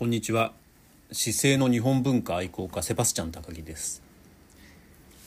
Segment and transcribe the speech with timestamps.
[0.00, 0.54] こんにちは。
[1.12, 4.02] 姿勢の日本文化愛好家セバスチャン高木です。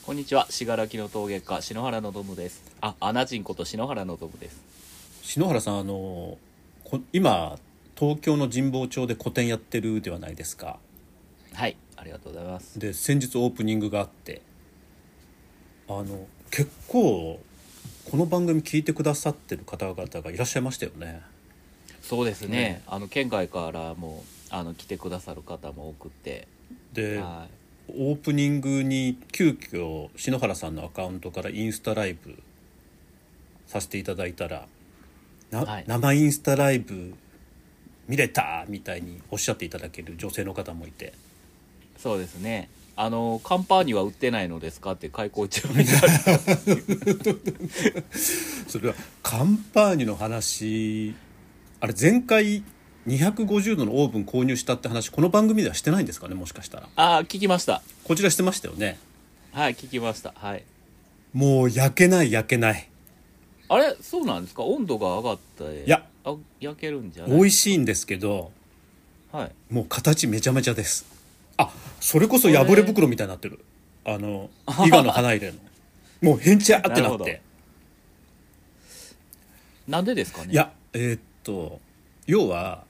[0.04, 0.48] こんにちは。
[0.50, 2.64] 信楽の陶芸家篠原のどむです。
[2.82, 4.60] あアナジンこと篠原のどむです。
[5.22, 6.40] 篠原さんあの
[6.86, 7.60] こ今
[7.96, 10.80] 東京の神保町で個展やってるではないですか。
[11.54, 11.78] はい。
[11.96, 12.80] ありがとうございます。
[12.80, 14.42] で先日オープニングがあって。
[15.88, 17.40] あの結構
[18.10, 21.22] この番組聞いてくださってる方々がいらっしゃいましたよね。
[22.02, 22.82] そうですね。
[22.88, 24.24] あの県外からも
[24.54, 26.48] あの来てくださる方も多くて。
[26.94, 27.48] で、は
[27.90, 32.38] オープニングに急遽篠原さんのアカウントからインスタライブ
[33.68, 34.68] させていただいたら
[35.50, 35.86] な、はい。
[35.88, 37.16] 生インスタライブ
[38.08, 41.08] 見れたみたいにおっしゃっていただける女性の方もいて。
[41.08, 41.10] い
[41.98, 42.70] そうですね。
[42.96, 46.40] あのカンパーニュは売ってないのですかって開口中に言われた。
[48.70, 51.16] それはカンパーニュの話
[51.80, 52.62] あれ前回
[53.08, 56.88] 250度のオーブン購入したって話この番組ではしてないんですかねもしかしたら。
[56.96, 57.82] あ聞きました。
[58.06, 58.98] こちらしてましたよね。
[59.52, 60.34] はい聞きました。
[60.38, 60.64] はい。
[61.34, 62.90] もう焼けない焼けない。
[63.68, 63.96] あれ？
[64.02, 64.64] そうなんですか？
[64.64, 66.06] 温度が上がったいや。
[66.24, 67.38] あ焼けるんじゃない？
[67.38, 68.52] 美味しいんですけど
[69.34, 69.52] はい。
[69.74, 71.06] もう形めちゃめちゃです。
[71.58, 73.60] あそれこそ破れ袋みたいになってる。
[74.06, 74.50] あの
[74.86, 75.58] 伊賀の花入れの。
[76.22, 77.42] もうへんちゃーってなって。
[79.90, 80.54] なんでですかね？
[80.54, 81.82] いやえーっと
[82.28, 82.86] 要は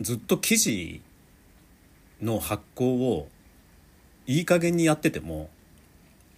[0.00, 1.02] ずっと生地
[2.20, 3.28] の発酵を
[4.26, 5.48] いい加減にやってても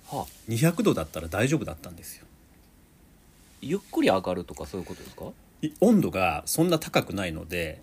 [0.06, 2.24] はあ、200度だったら大丈夫だったんですよ。
[3.60, 5.24] ゆっくり上がるとかそういうことですか？
[5.62, 7.82] い温度がそんな高くないので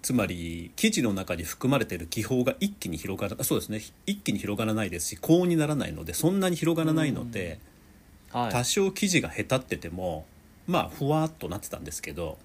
[0.00, 3.80] つまり生地の中に含まれている気泡が一気に広がらそうですね。
[4.06, 7.58] 一気に広がらないですし高温にならないのでそんなに広がらないので、
[8.30, 8.52] はい。
[8.52, 10.24] 多少生地がへたってても
[10.66, 12.38] まあふわっとなってたんですけど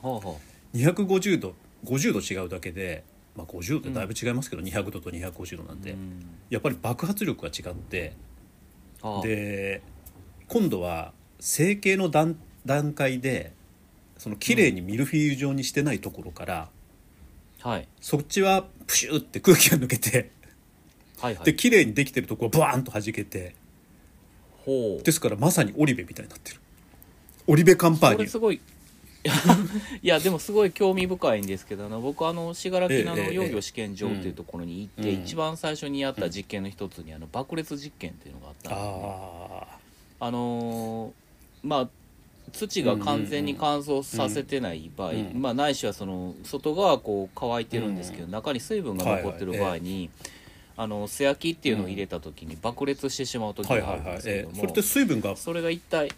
[0.00, 0.36] はあは
[0.74, 3.04] 250度50度違うだけで、
[3.36, 6.24] まあ、50度ってだいぶ違いますけど、200度と250度なんで、あうん。
[6.50, 8.14] やっぱり爆発力が違って
[9.00, 9.22] はあ。
[9.22, 9.82] で
[10.48, 12.36] 今度は成形の段
[12.66, 13.52] 段階で
[14.16, 16.68] その綺麗にミルフィーユ状にしてないところから、
[17.60, 17.88] はい。
[18.00, 20.30] そっちはプシューって空気が抜けて
[21.20, 21.44] はいはい。
[21.44, 23.54] で綺麗にできてるところをバーンと弾けて
[24.64, 25.02] ほう。
[25.02, 26.60] ですからまさにオリベみたいになってる。
[27.46, 28.28] オリベカンパーニュ。
[28.28, 28.60] すごい
[30.02, 35.22] いや でもすごい興味深いんですけどあの僕あの信楽の幼魚試験場っていうところに行って、うん。
[35.22, 39.78] 一番最初にやった実験の一つにあの爆裂実験っていうのがあったんであ
[40.20, 41.88] あのーまあ
[42.52, 50.10] 土が完全に乾燥させてない場合、まあ、ないしはその外側こう乾いてるんですけど、うん中に水分が残ってる場合に、
[50.76, 56.10] あの素焼きっていうのを入れた時に爆裂してしまう時があるんですけども、えーそれって水分がそれが一体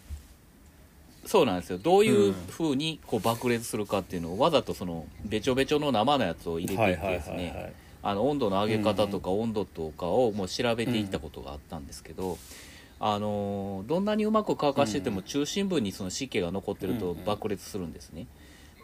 [1.25, 1.77] そうなんですよ。
[1.77, 7.73] どういうふうにこう爆裂するかっていうのをわざとそのべちょべちょの生のやつを入れていってですね
[8.03, 12.37] あの温度の上げ方とか温度とかをもう調べていったことがあったんですけど、
[12.99, 18.25] あのーどんなにうまく乾かしてても中心部にその湿気が残ってるとうん爆裂するんですね。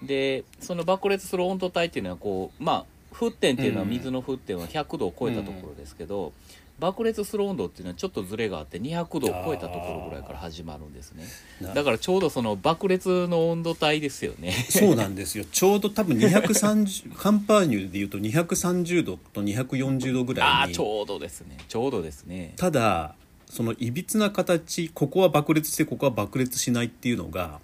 [0.03, 6.33] でその爆裂する温度帯っていうのはこうまあ沸点っていうのは水の沸点は100度を超えたところですけど、
[6.79, 11.23] 爆裂する温度っていうのはちょっとずれがあって200度を超えたところぐらいから始まるんですね。
[11.59, 14.51] なだからちょうどその爆裂の温度帯ですよね。
[14.69, 15.45] そうなんですよ。
[15.51, 20.73] ちょうど多分230 カンパーニュでいうと230度と240度ぐあらいに。
[20.73, 21.57] あちょうどですね。
[21.67, 22.53] ちょうどですね。
[22.57, 23.16] ただ
[23.49, 27.59] そのいびつな形ここは爆裂してここは爆裂しないっていうのが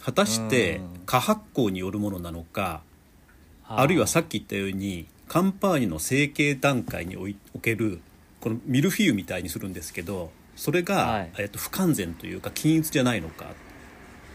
[0.00, 1.00] 果たしてうん。
[1.04, 2.80] 過発酵によるものなのか
[3.62, 3.86] はあ。
[3.86, 7.16] るいはさっき言ったようにカンパーニュの成形段階に
[7.54, 8.00] おける
[8.44, 11.30] このミルフィーユみたいにするんですけどそれが、はい。
[11.38, 13.46] えっと、不完全というか均一じゃないのか。
[13.46, 13.54] はい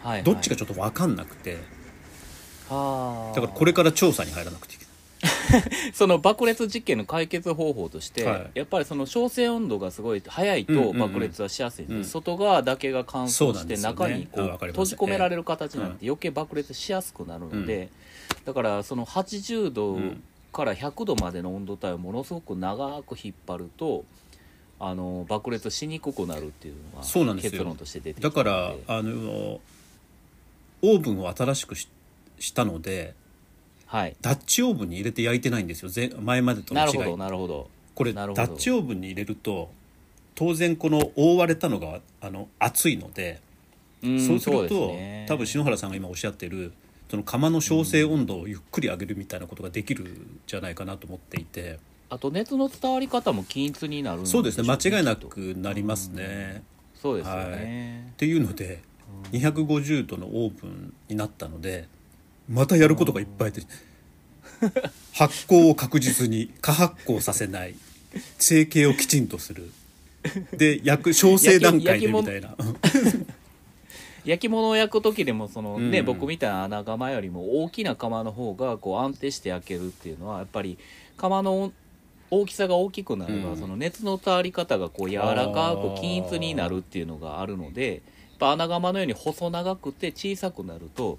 [0.01, 0.23] はい。
[0.23, 1.57] どっちかちょっと分かんなくて。
[2.69, 3.35] はあ。
[3.35, 4.89] だからこれから調査に入らなくていけな
[5.59, 5.91] い。
[5.93, 8.51] その爆裂実験の解決方法として、はい。
[8.55, 10.97] やっぱりその焼成温度がすごい早いとうんうんうん。
[10.99, 12.05] 爆裂はしやすいんで、うん。
[12.05, 17.89] 外側だけが乾燥して中にこう閉じ込められる形になって余計爆裂しやすくなるので、
[18.45, 24.05] だからその80度うんから100度までの温度帯をものすごく長く引っ張ると
[24.79, 27.51] あの爆裂しにくくなるっていうのがそうなんですよ。
[27.51, 28.51] 結論として出てきだたので
[28.83, 31.87] からあのオーブンを新しくし
[32.39, 33.13] したので
[33.85, 34.15] はい。
[34.21, 35.91] ダッチオーブンに入れて焼いてないんですよ。
[35.93, 36.93] 前前までとの違い。
[36.93, 37.69] なるほどなるほど。
[37.95, 39.71] これダッチオーブンに入れると
[40.35, 43.41] 当然この覆われたのがあの熱いので、
[44.01, 44.95] うんそうすると
[45.27, 46.71] 多分篠原さんが今おっしゃってる
[47.09, 51.79] その窯の焼成温度をゆっくり上げるみたいなことができるんじゃないかなと思っていて、
[52.09, 54.67] あと熱の伝わり方も均一になるんそうですね。
[54.67, 56.63] 間違いなくなりますね。
[56.95, 58.81] そうですよね、っていうので
[59.31, 61.87] 250度のオーブンになったので
[62.49, 63.61] またやることがいっぱいで、
[65.13, 67.75] 発酵を確実に過発酵させない
[68.37, 69.71] 成形をきちんとする。
[70.51, 72.55] で焼く 焼成段階でみたいな
[74.29, 76.05] 焼き物を焼く時でもその、ねうん。
[76.05, 80.77] 僕みたいな穴窯よりも大きな窯の方がこう安定して焼けるっていうのはやっぱり
[81.17, 81.71] 窯の
[82.29, 83.57] 大きさが大きくなれば、うん。
[83.57, 88.01] その熱の伝わり方がこう柔らかく均一になるっていうのがあるのでやっ
[88.37, 91.17] ぱ穴窯のように細長くて小さくなると、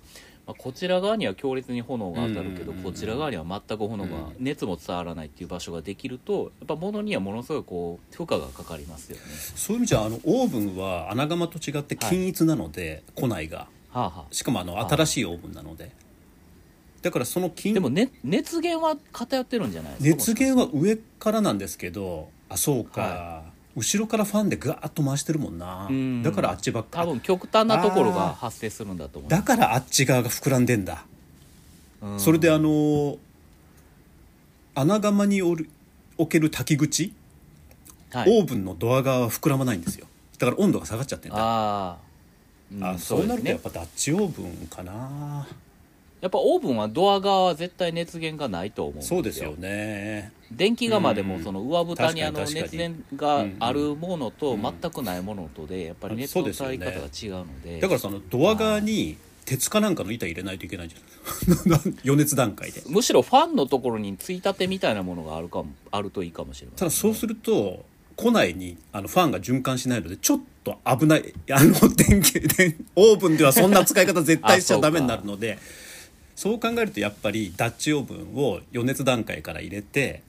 [0.50, 4.35] まあ、こちら側には強烈に炎が当たるけど、うんこちら側には全く炎が、うん。
[4.41, 9.23] 熱も伝わらないっていう場所ができるとやっぱ物にはものすごいこう負荷がかかりますよね。
[9.55, 13.69] そういう意味じゃあのオーブンは穴窯と違って均一なので、庫内が。
[13.91, 14.25] はあはあ。
[14.31, 14.88] しかもあのあ。
[14.88, 15.93] 新しいオーブンなので。
[17.02, 20.17] だからその均でも、ね、熱源は偏ってるんじゃないですか？
[20.32, 23.43] 熱源は上からなんですけどあそうか、は
[23.76, 25.87] 後ろからファンでガーッと回してるもんな。
[25.88, 26.22] うん。
[26.22, 27.02] だからあっちばっか。
[27.02, 29.31] 多分極端なところが発生するんだと思う。
[29.31, 31.05] だからあっち側が膨らんでんだ、
[32.02, 32.20] うん。
[32.20, 33.19] それであの
[34.75, 35.69] 穴窯におる
[36.19, 37.14] 置ける炊き口、
[38.12, 40.06] はい、オーブンのドア側は膨らまないんですよ。
[40.38, 45.46] だから温度が下がっちゃってんだあー、うんあそうなるとやっぱダッチオーブンかな
[46.20, 49.17] やっぱオーブンはドア側は絶対熱源がないと思うんですよ。
[49.17, 50.32] そうですよね。
[50.52, 51.44] 電気釜でもうん。
[51.44, 54.62] その上蓋にあの熱源があるものとうん。
[54.62, 57.81] 全くないものとでやっぱり熱の伝わり方が違うので。
[57.81, 62.82] だからそのドア側に鉄かなんかの板入れないといけないんじゃない 余熱段階で。
[62.87, 67.84] むしろファンのところについたてみたいなものがあるかもあるといいかもしれませんただそうすると
[68.16, 75.58] 庫内にあのファンが循環しないのでちょっと危ないあの電気電オーブンではそんな使い方絶対しちゃダメになるので
[76.40, 80.22] そう考えるとやっぱりダッチオーブンを余熱段階から入れて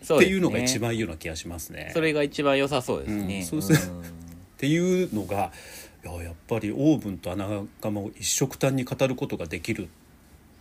[0.00, 0.16] ね。
[0.16, 1.90] っていうのが一番いいような気がしますね。
[1.92, 3.80] それが一番良さそうですね、うんそうするっ
[4.56, 5.52] ていうのが
[6.02, 7.46] いややっぱりオーブンと穴
[7.82, 9.86] 窯を一緒くたんに語ることができるっ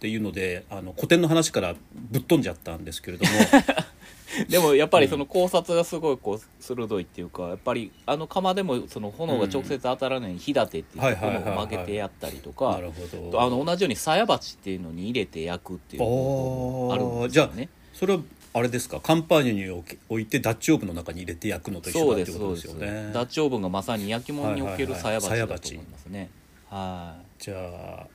[0.01, 3.31] ていうのであの古典の話からぶっ飛んじゃったんですけれども
[4.50, 13.41] でもやっぱりその考察がすごいこう鋭いっていうかやっぱりあの窯でもその炎が直接当たらない火立てっていう炎を曲げてやったりとなかるほど。
[13.41, 17.69] あの同じように鞘鉢っていうのに入れて焼くっていう方法もあるんですよね。
[17.94, 18.21] それは
[18.56, 19.00] あれですか？
[19.00, 23.12] カンパーニュに置いてダッチオーブンの中に入れて焼くのと一緒だってことですよね。
[23.13, 26.30] ダッチオーブンがまさに焼き物における鞘鉢だと思いますね。
[26.69, 27.56] はじゃ
[28.03, 28.07] あ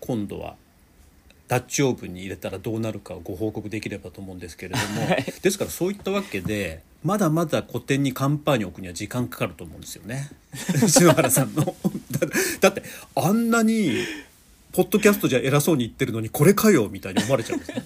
[0.00, 0.56] 今度は
[1.48, 10.30] ダッチオーブンに入れたらどうなるかをご報告できればと思うんですけれども、ですからそういったわけでまだまだ古典にカンパーニュを置くには時間かかると思うんですよね。
[10.88, 11.64] 篠原さんの。
[12.10, 12.26] だ
[12.60, 12.82] だって
[13.14, 13.92] あんなに
[14.72, 17.84] ポッドキャストじゃ偉そうに言ってるのにこれかよみたいに思われちゃうんですね。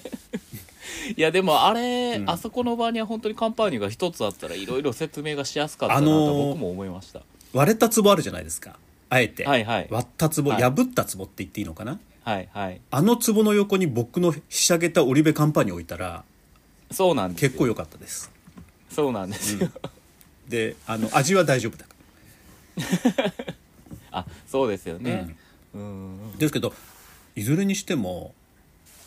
[1.10, 2.30] い いやでもあれ、うん。
[2.30, 7.22] あそこの場には本当にカンパーニュが一つあったらいろいろ説明がしやすかったなあと僕も思いました、
[7.52, 8.78] 割れた壺あるじゃないですか。
[9.10, 9.88] あえて、はいはい。
[9.90, 10.62] 割った壺、はい。
[10.62, 11.98] 破った壺って言っていいのかな？
[12.28, 12.80] はいはい。
[12.90, 16.24] あの壺の横に僕のひしゃげたオリベカンパーニュ置いたら
[16.90, 17.48] そうなんですよ。
[17.48, 18.30] 結構良かったです。
[18.90, 19.70] そうなんですよ、
[20.46, 21.86] であの味は大丈夫だ。
[21.86, 23.32] か
[24.12, 25.36] あそうですよら、ね。
[25.72, 25.80] うん。
[25.80, 26.38] うん。
[26.38, 26.74] ですけど
[27.34, 28.34] いずれにしても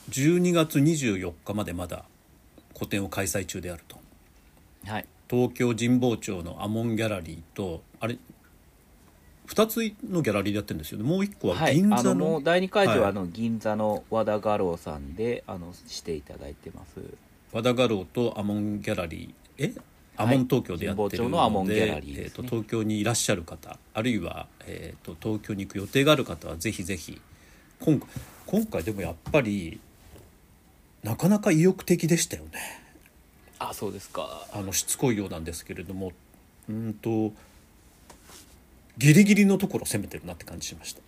[0.10, 2.06] 12月24日までまだ
[2.74, 4.00] 個展を開催中であると。
[4.88, 5.06] はい。
[5.30, 8.18] 東京神保町のアモンギャラリーとあれ
[9.52, 9.78] 2つ
[10.10, 11.04] のギャラリーでやってるんですよね。
[11.04, 13.10] もう1個ははい、銀座の,、あのもう第2会場ははい。
[13.10, 17.02] あの銀座の和田画廊さんであのしていただいてます。
[17.52, 19.66] 和田画廊とアモンギャラリー。
[19.66, 19.74] え？
[20.18, 22.50] アモン東京でやってるので、神保町のアモンギャラリーえー、ですね。
[22.50, 27.20] と東京にいらっしゃる方あるいは、えー、と東京に行く予定がある方はぜひぜひ
[27.80, 28.10] 今回
[28.46, 29.80] 今回でもやっぱり
[31.04, 32.52] なかなか意欲的でしたよね。
[33.60, 34.48] あそうですか。
[34.54, 36.14] あのしつこいようなんですけれども。
[36.70, 37.34] うんと
[39.02, 41.02] ギリギリのところ攻めてるなって感じしました。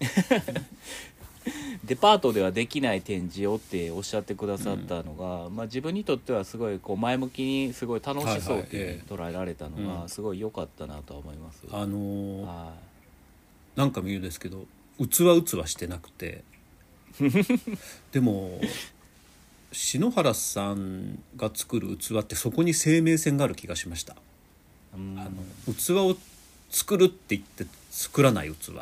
[1.84, 12.72] デパートではできない展示をっておっしゃってくださったのが、まあ、自分にとってはすごいこう前向きにすごい楽しそうって捉えられたのがすごい良かったなとは思います、あのーは
[13.76, 14.64] なんかも言うんですけど
[14.98, 16.42] 器器してなくて。
[18.10, 18.60] でも
[19.74, 24.14] 篠原さんが作る器ってそこに生命線がある気がしました。
[24.14, 24.16] い
[24.96, 25.18] うん。
[25.18, 25.30] あの
[25.74, 26.16] 器を
[26.74, 28.72] 作るって言って作らない器。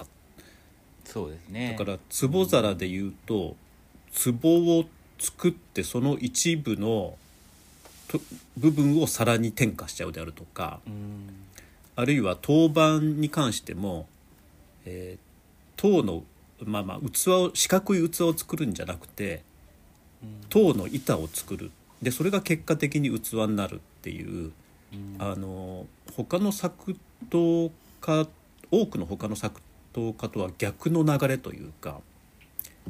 [1.05, 1.77] そうですね。
[1.79, 1.99] だから
[2.31, 3.55] 壺皿で言うと
[4.43, 4.87] 壺を
[5.19, 7.17] 作ってその一部の
[8.09, 8.19] と
[8.57, 11.45] 部分を皿に転化しちゃうであるとかうん。
[11.95, 14.07] あるいは陶板に関しても、
[14.87, 15.33] えー
[15.77, 16.23] 陶の
[16.65, 19.43] まあまあ器を四角い器を作るんじゃなくて
[20.49, 21.71] 陶の板を作る。
[22.01, 24.53] でそれが結果的に器になるっていう
[24.93, 25.17] うん。
[25.19, 26.97] あの他の作
[27.31, 27.71] 陶
[28.03, 28.27] 家
[28.71, 32.01] 多くの他の作陶家とは逆の流れというか、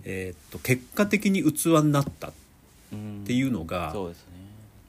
[0.05, 2.33] えーっと結果的に器になったっ
[2.95, 4.33] っていうのが、そうですね。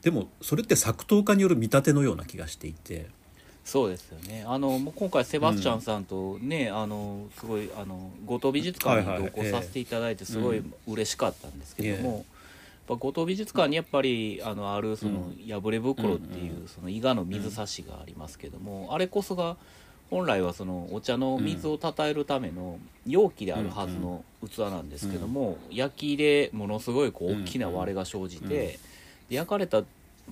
[0.02, 3.06] でもそれって作陶家による見立てのような気がしていて。
[3.64, 4.44] そうですよね。
[4.46, 12.24] あのもう今回セバスチャンさんとね、あのすごいあの後藤美術館にはいはい同行させていただいてすごいえ嬉しかったんですけども、えやっ
[12.88, 19.56] ぱ後藤美術館にやっぱりあのあるその破れ袋っていううんその伊賀の水差しがありますけども、あれこそが
[20.10, 28.78] 本来はそのお茶の水をたたえるための容器であるはずの器なんですけども、焼きでものすごいこう大きな割れが生じて、
[29.28, 29.82] 焼かれた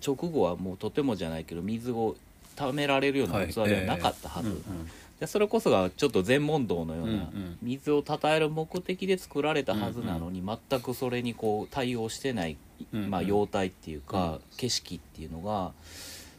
[0.05, 2.17] 直後はもうとてもじゃないけど水を
[2.57, 4.62] 溜められるような器ではなかったはず、
[5.19, 7.31] でそれこそがちょっと禅問答のような、
[7.62, 12.57] 水をたたえる目的で作られたはずなのに、全くそれにこう対応してない、
[12.93, 15.73] まあ、様態っていうか、景色っていうのが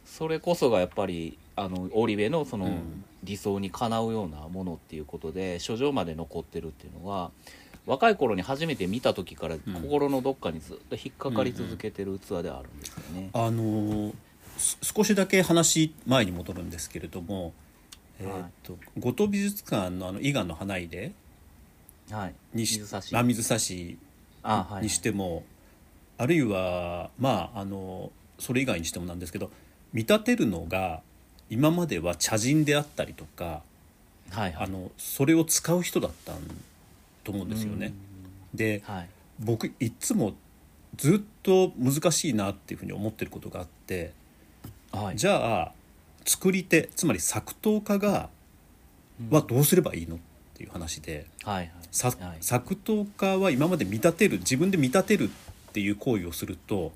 [0.06, 7.30] それこそがやっぱりあの織部のそのうん理想にかなうようなものっていうことで書状まで残ってるっていうのが
[7.86, 13.30] 若い頃に初めて見た時から心のどっかにずっと引っかかり続けてる器ではあるんですよね。
[13.32, 14.14] あのー
[14.56, 17.52] す少しだけ話前に戻るんですけれども、
[18.20, 21.12] えーっと後藤美術館のあの伊賀の花入れ
[22.10, 23.16] はい、にし水差し。
[23.16, 23.98] あ水差し
[24.42, 25.42] あはいにしても、
[26.18, 29.50] あるいはまああのそれ以外にしてもなんですけど
[29.92, 31.02] 見立てるのが
[31.50, 33.62] 今までは茶人であったりとか
[34.30, 34.64] はいはい。
[34.64, 36.36] あのそれを使う人だったん
[37.22, 37.92] と思うんですよね。
[38.54, 39.08] ではい。
[39.40, 40.34] 僕いつも
[40.96, 44.12] ずっと難しいなっていうふうに思ってることがあって
[44.92, 45.16] はい。
[45.16, 45.72] じゃあ
[46.24, 48.28] 作り手つまり作陶家が
[49.20, 49.34] うん。
[49.34, 50.18] はどうすればいいのっ
[50.54, 51.68] ていう話ではいはい。
[52.40, 56.92] 作陶家は今まで見立てる自分で見立てるっていう行為をすると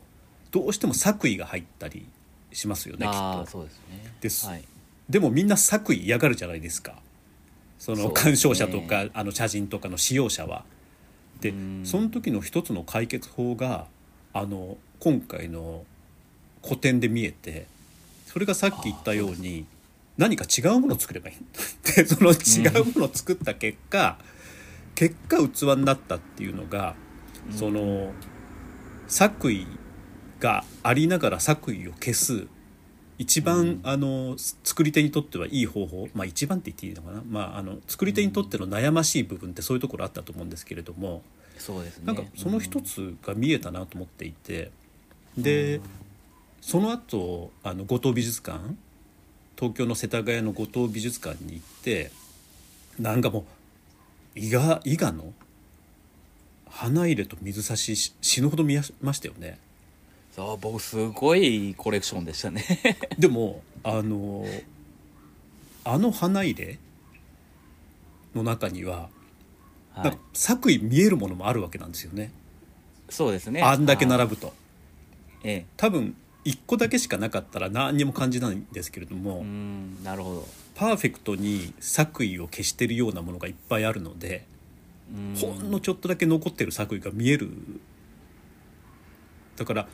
[0.51, 2.07] どうしても作為が入ったり
[2.53, 3.47] しますよねきっと。
[3.47, 4.13] そうですね。
[4.21, 4.47] です。
[4.47, 4.65] はい。
[5.09, 6.95] でもみんな作為嫌がるじゃないですか。
[7.79, 10.65] その鑑賞者とか、あの茶人とかの使用者は。
[11.41, 11.83] でうん。
[11.85, 13.87] その時の一つの解決法が
[14.33, 15.85] あの今回の
[16.63, 17.67] 古典で見えて
[18.27, 19.67] それがさっき言ったように
[20.17, 21.37] 何か違うものを作ればいい
[21.95, 24.19] でその違うものを作った結果、
[24.95, 26.97] 結果器になったっていうのが
[27.53, 28.13] その
[29.07, 29.67] 作為
[30.41, 32.47] がありながら作為を消す。
[33.19, 33.81] 一番、うん。
[33.83, 36.09] あの作り手にとってはいい方法。
[36.15, 41.23] まあ一番って言っていいのかな、まあ、あの作り手にとっての悩ましい部分ってそういうところあったと思うんですけれども。
[41.59, 42.05] そうですね。
[42.07, 44.71] なんかその一つが見えたなと思っていて。
[45.37, 45.81] で
[46.61, 48.59] その後あの後藤美術館。
[49.57, 52.13] 東京の世田谷の後藤美術館に行って
[53.01, 53.45] なんかもう
[54.39, 55.33] 伊賀伊賀の
[56.71, 59.59] 花入れと水差しし死ぬほど見ましたよね。
[60.39, 62.65] そう僕すごいコレクションでしたね。
[63.19, 64.47] でもあの
[65.83, 66.79] あの花入れ
[68.37, 69.09] の中には、
[69.95, 70.05] はい。
[70.05, 72.31] なんか作為見えるものもあるわけなんですよね。
[73.09, 73.63] そうですね。
[73.63, 74.53] あんだけはい並ぶと。
[75.43, 76.15] え多分
[76.45, 80.49] 1個だけしかなかったら何にも感じないんですけれども、えうんなるほど。
[80.77, 84.47] パーフェクトに作為を消してるようなものがいっぱいあるので、
[85.13, 85.35] うん。
[85.35, 87.51] ほんのちょっとだけ残ってる作為が見える。
[89.57, 89.89] だから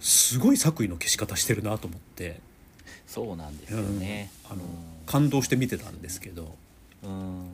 [0.00, 2.40] すごい作為の消し方してるなと思って。
[3.06, 4.52] そうなんですよね、うん。
[4.52, 4.62] あの
[5.06, 6.54] 感動して見てたんですけど、
[7.02, 7.46] うん。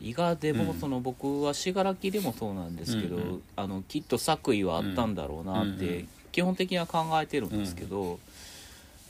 [0.00, 0.80] 伊賀でもうん。
[0.80, 8.18] その僕は信楽でもそうなんですけど、うんうんあのきっと作為はあったんだろうなってん基本的には考えてるんですけど、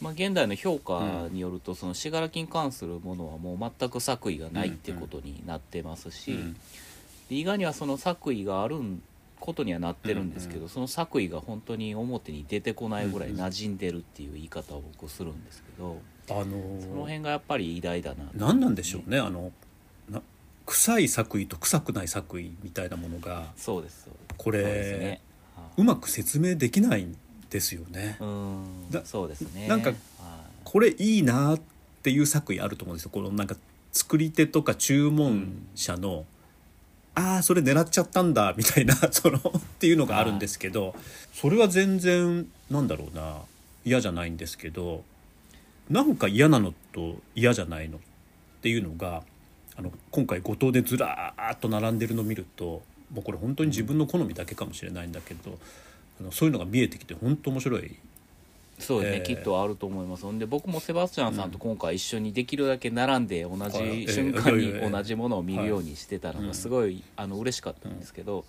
[0.00, 6.36] まあ、現代の評価によるとその信楽に関するものはもう全く作為がないってことになってますし、
[7.30, 8.76] 伊賀にはその作為がある
[9.42, 15.98] ことにはなってるんですけど、うんその作為が本当に表に出てこないぐらい馴染んでるっていう言い方を僕するんですけど、
[16.30, 19.18] あのその辺がやっぱり偉大だな何なんでしょうね。
[19.18, 19.50] あの
[20.08, 20.22] な
[20.64, 24.08] 臭い作為と臭くない作為みたいなものがそうです
[24.38, 25.20] これそうですね。
[25.56, 27.16] はうまく説明できないん
[27.50, 28.16] ですよね。
[28.20, 28.90] いうん。
[28.90, 29.66] だそうですね。
[29.66, 29.98] なんかはい。
[30.64, 31.60] これいいなっ
[32.02, 33.10] ていう作為あると思うんですよ。
[33.10, 33.56] このなんか
[33.92, 36.24] 作り手とか注文者の、
[37.14, 40.94] ああそれ狙っちゃったんだ みたいな そのっていうのがあるんですけど
[41.32, 43.42] それは全然なんだろうな。
[43.84, 45.02] 嫌じゃないんですけど
[45.90, 47.98] なんか嫌なのと嫌じゃないの。
[47.98, 48.00] っ
[48.62, 49.24] ていうのが
[49.74, 55.58] あの今回五島でずらーっと並んでるのを見るともうこれ本当に自分の好みだけかもしれないんだけど
[56.20, 57.96] あのそういうのが見えてきて本当面白い
[58.82, 60.24] そうですね、えーきっとあると思います。
[60.24, 66.48] ほんで僕もセバスチャンさんと今回一緒にできるだけ並んで同じ瞬間に同じものを見るようにしてたのはい。
[66.48, 68.44] がすごいあの嬉しかったんですけど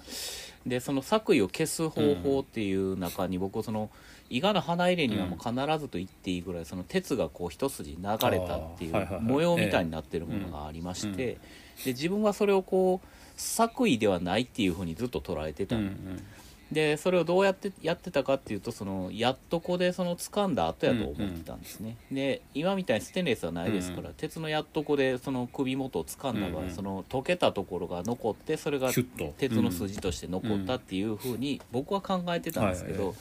[0.65, 3.89] でその作為を消す方法っていう中に僕その
[4.29, 11.37] 伊賀の花入れにはもう必ずと言っていいぐらいその鉄がこう一筋流れたっていう模様みたいになってるものがありまして
[11.85, 15.75] で自分はそれをこう作為ではないっていうふうにずっと捉えてた、
[16.73, 24.15] でそれをどうやってやってたかっていうとそのやっとこでその掴んだ後やと思ってたんですね、で今みたいにステンレスはないですから、うん。
[24.15, 33.15] 鉄のやっとこでその首元を掴んだ場合、うんうんその溶けたところが残ってそれが鉄の筋として残ったっていうふうに僕は考えてたんですけど、はい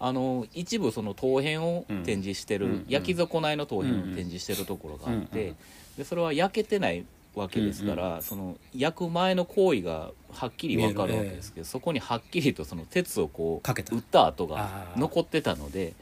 [0.00, 5.56] あの一部その陶片を展示してる、うん焼き損ないの陶片を展示してるところがあって、うんうん。
[5.96, 7.04] でそれは焼けてない
[7.34, 13.94] わけですから、その焼く前の行為がはっきり分かるわけですけど、そこにはっきりとその鉄をこうかけた。
[13.94, 15.94] 打った跡が残ってたので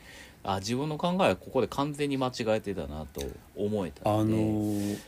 [0.44, 3.22] あ自分の考えはここで完全に間違えてたなと
[3.56, 4.98] 思えたあのので、ー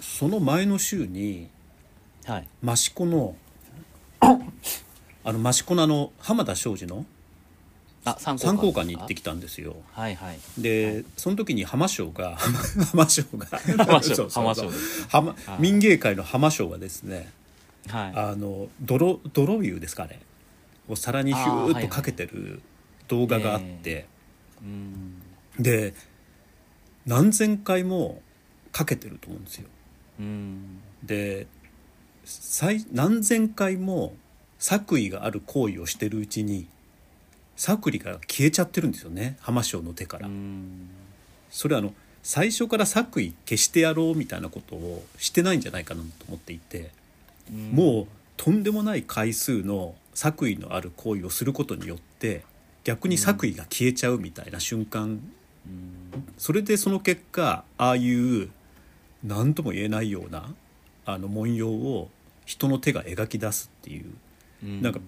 [0.00, 1.48] その前の週に
[2.26, 3.36] はい、益子の
[4.20, 7.04] あの益子のあの浜田庄司の
[8.04, 9.76] あ参参考館に行ってきたんですよ。
[9.92, 10.38] はいはい。
[10.58, 12.36] で、その時に浜省が
[12.92, 13.46] 浜省が。
[15.58, 17.30] 民芸会の浜省がですね
[17.88, 18.12] はい。
[18.14, 20.20] あの泥泥湯ですかね。
[20.88, 22.60] を皿にヒューッとかけてる
[23.08, 24.06] 動画があって、
[24.62, 25.22] うん。
[25.58, 25.94] で
[27.06, 28.20] 何千回も
[28.70, 29.68] かけてると思うんですよ。
[30.20, 30.80] うん。
[31.02, 31.46] で
[32.24, 34.14] 最何千回も
[34.58, 36.66] 作為がある行為をしてるうちに
[37.56, 39.36] 作為が消えちゃってるんですよね。
[39.40, 40.26] 浜省の手から。
[40.26, 40.88] うん。
[41.50, 46.90] それはあの最初から作為消してやろうみたいなことをしてないんじゃないかなと思っていて、
[47.52, 47.70] うん。
[47.70, 48.06] もう
[48.36, 52.44] とんでもない回数の作為のある行為をすることによって
[52.82, 55.20] 逆に作為が消えちゃうみたいな瞬間、
[55.66, 56.24] うん。
[56.38, 58.50] それでその結果ああいう
[59.22, 60.52] 何とも言えないような
[61.06, 62.10] あの文様を
[62.46, 64.06] 人の手が描き出すっていう。
[64.64, 64.82] うん。
[64.82, 65.00] なんか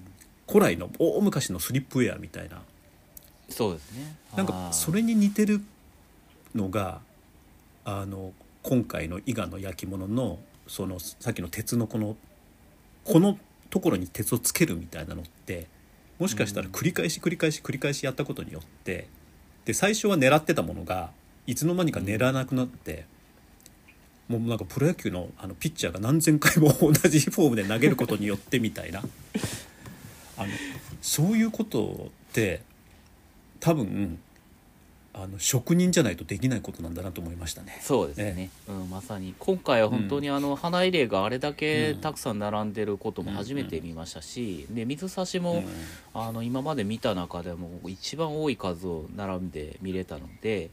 [0.49, 2.63] 古来の大昔のスリップウェアみたいな。
[3.49, 4.17] そうですね。
[4.37, 5.61] なんかそれに似てる
[6.55, 7.01] のが
[7.85, 12.17] あの今回の伊賀の焼き物のそのさっきの鉄のこの
[13.05, 13.39] この
[13.71, 15.69] ところに鉄をつけるみたいなのって
[16.19, 19.09] もしかしたら繰り返し繰り返し繰り返しやったことによって
[19.65, 21.11] で最初は狙ってたものが
[21.47, 23.05] いつの間にか狙わなくなって、
[24.29, 29.03] もうなんかプロ野球のあのピッチャーが何千回も同じフォームで投げることによってみたいな
[30.39, 30.49] あの
[31.01, 32.63] そういうことって
[33.61, 34.19] 多分
[35.19, 37.79] あの職人じゃないとできないことなんだなと思いましたね。
[37.81, 39.35] そうですね、うん、まさに。
[39.39, 45.65] 今回は本当にあの花入れがあれだけたくさん並んでることも初めて見ましたし、で水差しも、うん。
[46.13, 50.69] あの今まで見た中でも一番多い数を並んで見れたので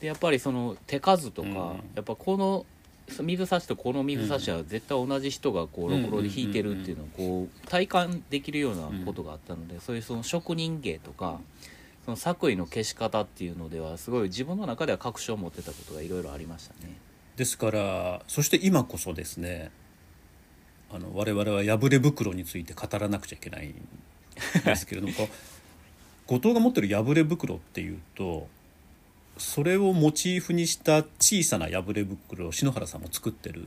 [0.00, 1.54] でやっぱりその手数とか、うん。
[1.54, 2.64] やっぱこの
[3.20, 11.40] 水差しとこの水差しは絶対同じ人がこうろくろで引いてるっていうのをこう体感できるようなことがあったので、そういうその職人芸とか
[12.04, 16.96] その作為の消し方っていうのではすごい自分の中では確証を持ってたことがいろいろありましたね。
[17.36, 19.70] ですからそして今こそですね
[20.92, 23.74] あの我々は破れ袋について語らなくちゃいけないん
[24.64, 25.12] ですけれども
[26.26, 28.46] 後藤が持ってる破れ袋っていうと
[29.36, 33.64] それをモチーフにした小さな破れ袋を篠原さんも作ってる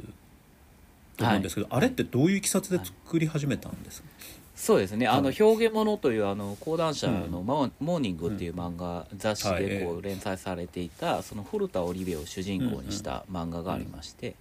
[1.18, 4.08] と思うんですけど、あれってどういういきさつで作り始めたんですか、
[4.56, 7.46] そうですね、あのはい表現物というあの講談社のうん。
[7.46, 14.36] モー「モーニング」っていう漫画、雑誌はいでこえう連載されていたその古田織部を主人公にした漫画がありまして、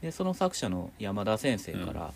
[0.00, 2.12] でその作者の山田先生から、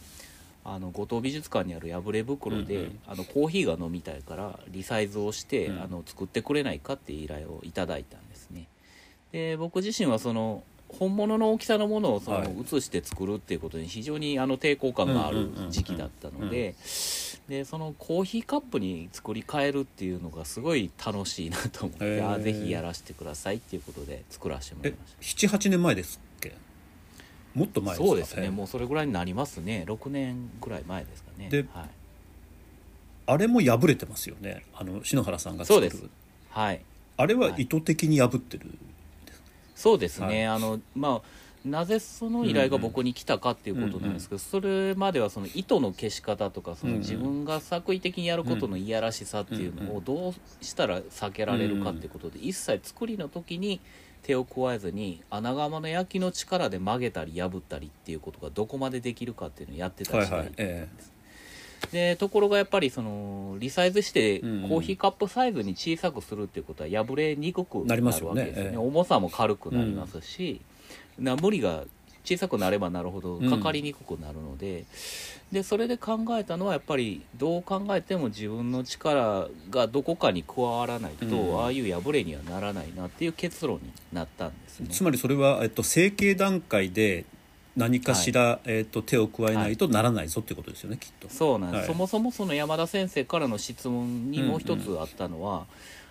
[0.64, 5.82] あの後藤美術館にある破れ袋で、あのコーヒーが飲みたいからリサイズをして、うん。
[5.82, 8.20] あの作ってくれないかっていう依頼をいただいたん
[9.32, 12.54] で僕自身はその本物の大きさのものをそのはい。
[12.60, 16.74] 写して作るっていうことに非常にあの抵抗感がある時期だったので
[17.48, 22.28] でそのコーヒーカップに作り変えるっていうのがすごい楽しいなと思って、へー。
[22.28, 26.52] ああぜひやらせてくださいっていうことで作らせてもらいえまし78年前ですっけ？
[27.54, 28.04] もっと前ですか？
[28.04, 28.46] たそうですね。
[28.46, 29.84] えもうそれぐらいになりますね。
[29.88, 31.48] 6年ぐらい前ですかね。
[31.48, 31.88] ではい、
[33.26, 34.64] あれも破れてますよね。
[34.74, 35.90] あの篠原さんが作る。
[35.90, 36.10] そうです。
[36.50, 36.80] はい、
[37.16, 38.66] あれは意図的に破ってる、
[39.74, 40.56] そうですね、はい。
[40.56, 53.80] あのまあなぜその依頼が僕に来たかっていうことなんですけど、それまではその糸の消し方とかその自分が作為的にやることのいやらしさっていうのをどうしたら避けられるかっていうことで、一切作りの時に
[54.22, 60.88] 手を加えずに穴窯の焼きの力で曲げたり破ったりっていうことがどこまでできるかっていうのをやってたはい時代はいえ
[61.90, 64.70] でところがやっぱりそのリサイズしてコうんうん。
[64.76, 68.44] ーヒーカップサイズに小さくするっていうことは破れにくくなるわますよね。
[68.44, 68.70] けですよね。
[68.72, 68.76] ええ。
[68.78, 70.60] 重さも軽くなりますし、
[71.18, 71.84] な無理が
[72.24, 74.84] 小さくなればなるほどかかりにくくなるので,、
[75.50, 81.60] でそれで考えたのはやっぱりどう考えても自分の力がどこかに加わらないと、うん。
[81.60, 84.88] ああいう破れにはならないなっていう結論になったんですね。
[84.90, 87.24] つまりそれは、えっと、成形段階で
[87.76, 91.28] 何かしら、えー、と手を加えないとならないぞってことですよね、きっと。
[91.28, 91.87] そうなんです、はい。
[91.87, 95.66] そもそもその山田先生からの質問にもう一つあったのは、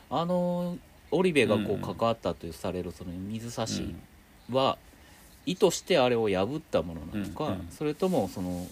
[0.09, 0.77] あの
[1.11, 1.73] 織部がこううん。
[1.75, 3.93] うん関わったとされるその水差し
[4.49, 4.77] は、
[5.45, 7.67] 意図してあれを破ったものなのか、うんうん。
[7.69, 8.67] それともその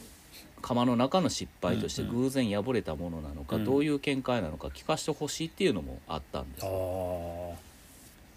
[0.61, 2.15] 釜の中の失敗としてうんうん。
[2.23, 6.65] 偶然破れたものなのか、うんどういう見解なのか聞かせてほしいっていうのもあったんです。
[6.65, 7.38] あよあ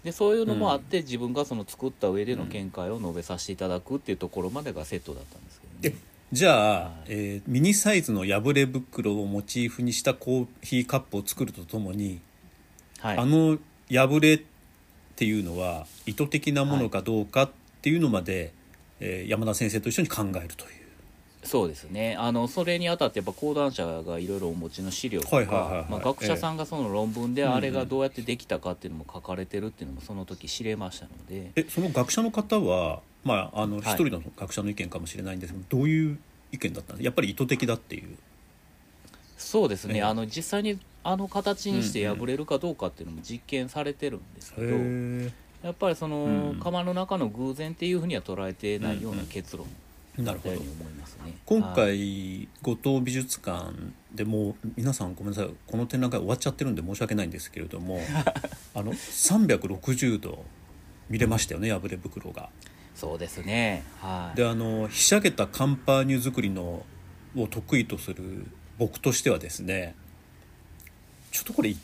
[0.03, 6.01] でそういうのもあって、自分がその作った上での見解を述べさせていただくっていうところまでがセットだったんですけどね。
[6.33, 12.19] じゃあ、はいえーミニサイズの破れ袋をモチーフにしたコーヒーカップを作るとともに、
[12.99, 13.57] はい、あの
[13.89, 14.41] 破れっ
[15.15, 17.49] ていうのは意図的なものかどうかっ
[17.81, 18.51] ていうのまで、
[18.99, 20.82] えー山田先生と一緒に考えるという。
[21.43, 22.15] そうですね。
[22.17, 27.47] あのそれにあたってやっぱ講談社がいろいろお持ちの資料とか、学者さんがその論文でええ。
[27.47, 36.17] あれがどうやってできたかっていうのも書かれてるっていうのもその時知れましたので、えその学者の方は、まあ、あの人の学者の意見かもしれないんですけど、どういう
[36.51, 37.05] 意見だったんですか？
[37.05, 38.17] やっぱり意図的だっていう。
[39.37, 40.01] そうですね、ええ。
[40.03, 45.31] あの実際にあの形にして破れるかどうかっていうのも実験されてるんですけど、へ
[45.63, 46.59] やっぱりその、うん。
[46.59, 49.82] 釜の中の偶然っていうふうには捉えてないような結論え
[50.17, 50.55] なるほど。
[51.45, 53.73] 今はい回後藤美術館
[54.13, 57.99] でもう皆さんごめんなさいこの展覧会終わっちゃってるんで申し訳ないんですけれども
[58.75, 60.43] あの360度
[61.09, 62.49] 見れましたよね破れ袋が。
[62.95, 66.85] そうですねはいであのひしゃげたカンパーニュ作りの
[67.35, 68.45] を得意とする
[68.77, 69.95] 僕としてはですね
[71.31, 71.77] ちょっとこれい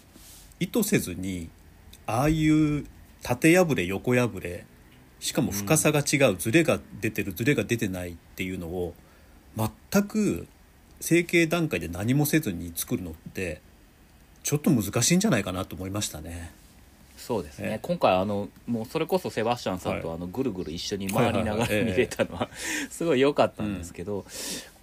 [0.60, 1.50] 意図せずに
[2.06, 2.86] ああいう
[3.24, 4.66] 縦破れ横破れ
[5.20, 8.94] しかも深さが違う、ズレが出てるズレが出てないっていうのを
[9.56, 10.48] 全く
[11.00, 13.62] 成形段階で何もせずに作るのって
[14.44, 16.52] ちょっと難しいんじゃないかなと思いましたね。
[17.18, 17.80] そうですね、ええ。
[17.82, 20.18] 今回あのもうそれこそセバスチャンさんとはい。
[20.18, 22.50] あのぐるぐる一緒に回りながら見れたのは
[22.90, 24.26] すごい良かったんですけど、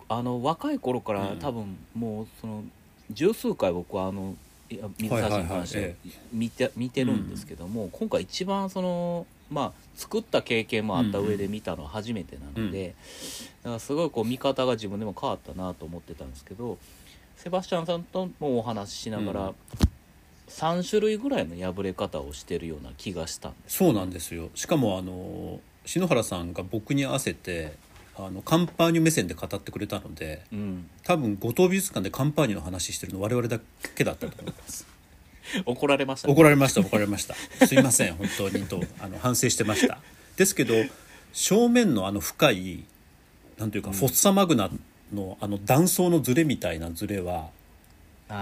[0.09, 1.39] あの若い頃からうん。
[1.39, 2.65] 多分もうその
[3.11, 4.37] 十数回僕はあの
[4.69, 5.87] 水差しに関してはい。
[5.87, 12.95] はいはい見て見てるんですけども、今回一番そのまあ作った経験もあった上で見たのは初めてなので、
[13.63, 16.79] だからすごいこう見方が自分でも変わったなと思ってたんですけど
[17.37, 19.55] セバスチャンさんともお話ししながら、うん。
[20.49, 23.79] 3種類ぐらいの破れ方をしてるような気がしたんです。
[23.79, 24.49] そうなんですよ。
[24.55, 27.75] しかもあの篠原さんが僕に合わせて
[28.19, 33.61] あのカンパーニュ目線で語ってくれたのでうん、多分後藤美術館でカンパーニュの話してるの我々だ
[33.95, 34.87] けだったと思います
[35.67, 36.35] 怒られましたね。
[36.35, 37.35] 怒られました怒られました。
[37.67, 39.99] すいません本当にとあの反省してました。
[40.37, 40.75] ですけど
[41.33, 42.85] 正面のあの深い
[43.59, 44.71] なんていうか、フォッサマグナ
[45.13, 47.51] のあの断層のズレみたいなズレは、はい。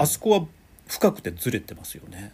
[0.01, 0.47] あそこは
[0.89, 2.33] 深くてずれてますよね。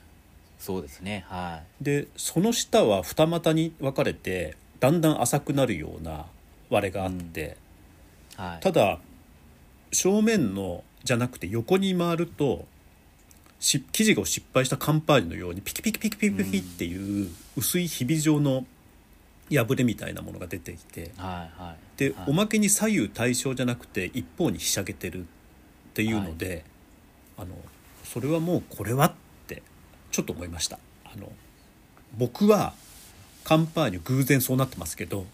[0.59, 6.27] そうですねはでその下は二股に分かれてだんだん浅くなるような
[6.69, 7.57] 割れがあって、
[8.39, 8.63] いはい。
[8.63, 8.99] ただ
[9.93, 12.67] 正面のじゃなくて横に回るとし
[13.61, 18.65] 生地が失敗したカンパーニュのようにピキピキピキピキピキっていう薄いひび状の
[19.51, 21.99] 破れみたいなものが出てきてはいはい。
[21.99, 22.25] で、はい。
[22.29, 25.25] おまけに左右対称じゃなくて一方にひしゃげてるっ
[25.93, 26.65] ていうので、
[27.37, 27.55] あの
[28.05, 29.13] それはもうこれはっ
[29.47, 29.63] て
[30.11, 30.79] ちょっと思いました。
[31.05, 31.31] あの
[32.17, 32.73] 僕は
[33.45, 35.27] カンパーニュ偶然そうなってますけど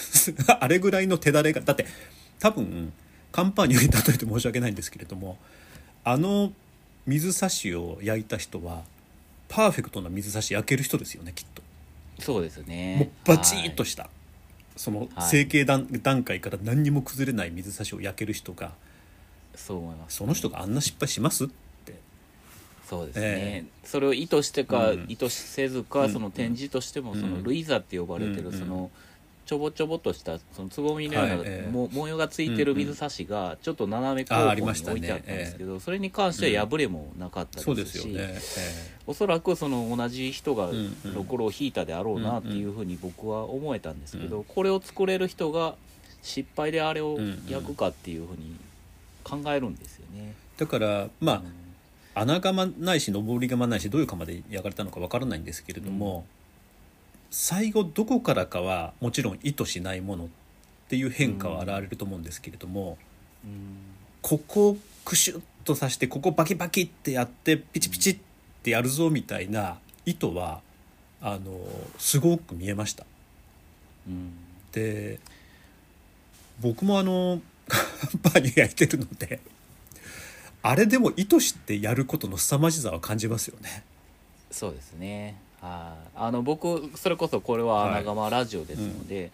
[0.60, 1.86] あれぐらいの手だれがだって
[2.38, 2.92] 多分
[3.32, 5.38] カンパーニュに例えて申し訳ないんですけれども
[6.04, 6.52] あの
[7.06, 8.82] 水差しを焼いた人は
[9.48, 11.62] パーフェクトな水差し焼ける人ですよねきっと。
[12.20, 12.96] そうですね。
[12.98, 14.08] もうバチッとはいした、
[14.76, 15.28] そのはい。
[15.28, 18.72] 成形段段階から何にも崩れない水差しを焼ける人が
[19.54, 20.16] そう思います。
[20.16, 21.94] その人があんな失敗しますって。
[22.88, 25.06] そうですね、えそれを意図してか、うん。
[25.08, 26.12] 意図せずか、うん。
[26.12, 27.20] その展示としても、うん。
[27.20, 28.52] そのルイザって呼ばれてる、うん。
[28.52, 28.90] その
[29.46, 38.34] ちょぼちょぼとしたそのつぼみのような、も模様がついてる水差しがちょっと斜め方にありましたね置いてあったんですけど、それに関しては破れもなかったそうですすよね、
[39.06, 40.70] おそらくその同じ人が
[41.14, 45.74] ろくろを引いたであろうなっていうふうに僕は思えたんですけど、これを作れる人が
[46.22, 48.56] 失敗であれを焼くかっていうふうに
[49.22, 50.34] 考えるんですよね。
[50.56, 51.64] だからまあ、うん。
[52.16, 56.24] 穴窯ないし上り窯ないしどういう窯で焼かれたのかわからないんですけれども、
[57.36, 60.28] 最後どこからかはもちろん意図しないものっ
[60.88, 62.96] ていう変化は現れると思うんですけれども、
[63.44, 63.76] うん
[64.22, 68.18] ここをクシュッとさしてここバキバキってやってピチピチっ
[68.62, 70.62] てやるぞみたいな意図は
[71.20, 71.60] あの
[71.98, 73.04] すごく見えました。
[74.06, 74.32] うん
[74.70, 75.18] で
[76.60, 77.42] 僕もあの
[78.22, 79.40] パンに焼いてるので
[80.62, 83.82] あれでも意図してやることの凄まじさは感じますよね。
[84.52, 85.36] そうですね。
[85.64, 86.08] はい。
[86.16, 89.28] あの僕それこそこれは穴窯ラジオですので、や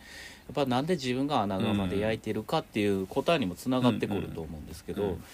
[0.52, 5.24] っぱなんで自分が穴窯で焼いてるかっていう答えにもつながってくると思うんですけど、うん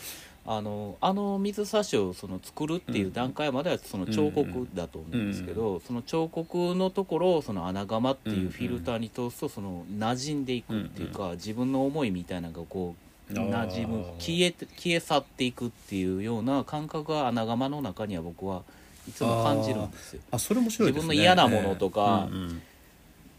[0.49, 12.95] あのあの水差しをその作るっていう段階まではその彫刻だと思うんですけど、その彫刻のところをその穴窯っていうフィルターに通すとその馴染んでいくっていうか、自分の思いみたいなのがこ
[13.29, 18.63] う馴染む消えて消え去っていくっていうような感覚が穴窯の中には僕は
[19.09, 20.21] いつも感じるんですよ。
[20.31, 22.63] あそれ面白いね自分の嫌なものとかうんうん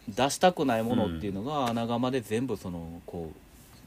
[0.10, 3.38] 出したくないものっていうのが穴窯で全部そのこう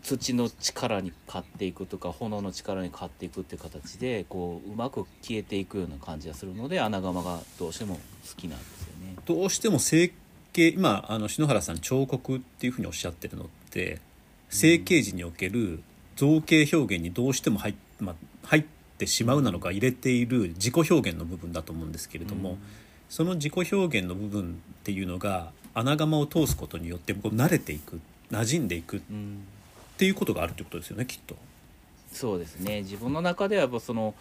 [0.02, 8.00] 土の力に勝っていくとか炎の力に勝っていくっていう形でこううまく消えていくような感じがするので穴窯がどうしても好
[8.36, 9.16] きなんですよね。
[9.24, 10.12] どうしても成
[10.52, 13.98] 形今あの篠原さん彫刻っていうふうにおっしゃってるのって
[14.48, 15.82] 成形時における
[16.16, 18.14] 造形表現にどうしても入,、まあ、
[18.44, 18.68] 入って
[19.06, 22.58] しまうなのか入れている自己表現の部分だと思うんですけれども、
[23.08, 29.44] その自己表現の部分っていうのが穴窯を通すことによってこう慣れていく馴染んでいくっうん
[29.98, 31.36] ていうことがあるってことですよねきっと。
[32.12, 32.82] そうですね。
[32.82, 34.14] 自分の中ではやっぱその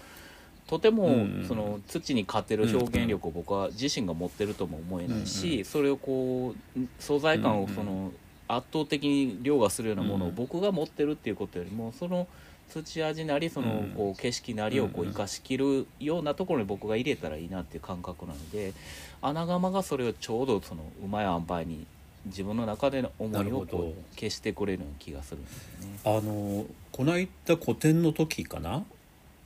[0.68, 8.12] とてもうんその土に勝てる表現力を僕は自身が持ってるとも思えないし、それをこう素材感をその
[8.48, 10.36] 圧倒的に凌駕するようなものをうん。
[10.36, 12.28] 僕が持ってるっていうことよりもその
[12.70, 13.90] 土味なりそのうん。
[13.90, 18.74] こう景色なりをこううん生かしきるようなところに僕が入れたらいいなっていう感覚なので
[19.22, 21.86] 穴窯がそれをちょうどそのうまい塩梅に
[22.26, 26.00] 自分の中での思ないをこう消してくれるような気がするんですよね。
[26.06, 28.84] あのこの間個展の時かな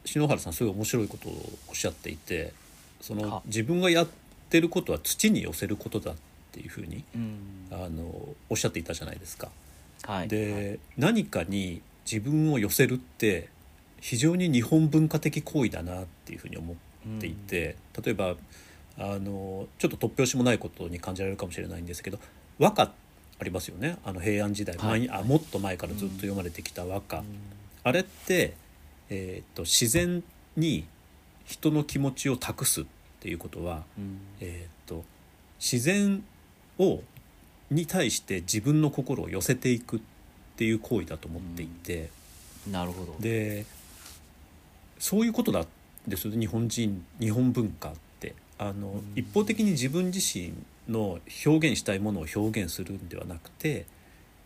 [0.05, 1.31] 篠原さんすごい面白いことを
[1.69, 2.53] おっしゃっていて
[3.01, 3.41] そのは。
[3.45, 4.07] 自分がやっ
[4.49, 6.15] てることは土に寄せることだっ
[6.51, 7.37] ていうふうにうん。
[7.71, 8.03] あの
[8.49, 9.49] おっしゃっていたじゃないですか。
[10.03, 13.49] はい、で何かに自分を寄せるって
[13.99, 16.75] 非常に日本文化的行為だなっていうふうに思っ
[17.19, 18.35] ていて、例えば
[18.97, 22.19] あのちょっと突拍子もないことに感じられるかもしれないんですけど
[22.59, 22.91] 和歌
[23.39, 23.97] ありますよね。
[24.05, 25.07] あの平安時代、はい。
[25.07, 27.25] 前あもっと前からずっと読まれてきた和歌、うん。
[27.83, 28.53] あれって、
[29.09, 30.23] えー、と自然
[30.55, 30.85] に
[31.45, 32.85] 人の気持ちを託すっ
[33.19, 34.19] ていうことは、うん。
[34.39, 35.03] えー、と
[35.59, 36.23] 自然
[36.77, 37.01] を
[37.71, 40.01] に対して自分の心を寄せていく
[40.53, 42.09] っていう行為だと思っていて、
[42.71, 43.15] なるほど。
[43.19, 43.65] で
[44.99, 45.67] そういうことなん
[46.07, 48.35] ですよね日本人日本文化って。
[48.57, 49.01] あの、ん。
[49.15, 50.53] 一方的に自分自身
[50.87, 53.85] の表現したいものを表現するんではなくて、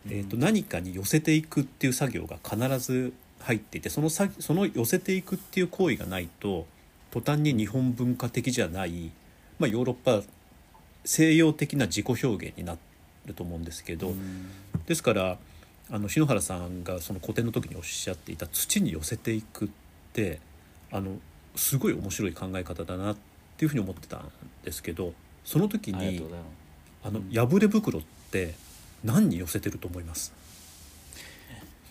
[0.07, 6.65] えー、とうん何かに寄せていくっていう作業が必ず入っていてそのさその寄せていくっていう行為がないと
[7.11, 9.11] 途端に日本文化的じゃない、
[9.59, 10.25] まあ、ヨーロッパ
[11.05, 12.77] 西洋的な自己表現にな
[13.25, 14.49] ると思うんですけど、うん。
[14.85, 15.37] ですから
[15.89, 19.67] あの篠原さんがその古典の時におっしゃっていた土に寄せていくっ
[20.13, 20.39] て
[20.91, 21.17] あの
[21.55, 23.17] すごい面白い考え方だなっ
[23.57, 24.31] ていうふうに思ってたん
[24.63, 25.13] ですけど
[25.45, 26.21] その時に
[27.03, 28.53] あのうん破れ袋って
[29.03, 30.33] 何に寄せてると思います？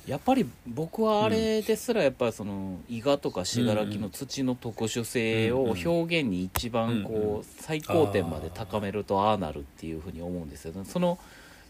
[0.07, 10.85] やっぱり僕はあれですらやっぱりその伊賀とか信楽の土の特殊性を表現に一番こう最高点まで高めるとああなるっていうふうに思うんですよね。
[10.85, 11.19] その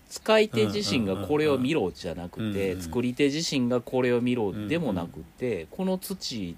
[0.09, 6.57] 使い手自身がこれを見ろじゃなくうんてうん作り手自身がこれを見ろでもなくてこの土